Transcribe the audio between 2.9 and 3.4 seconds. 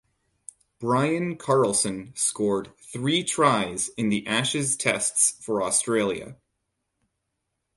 three